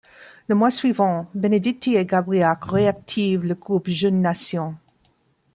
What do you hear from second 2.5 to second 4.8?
réactivent le groupe Jeune Nation.